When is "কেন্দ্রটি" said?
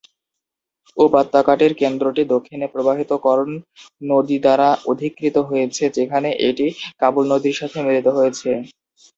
1.81-2.23